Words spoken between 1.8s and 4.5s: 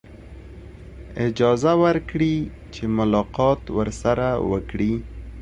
ورکړي چې ملاقات ورسره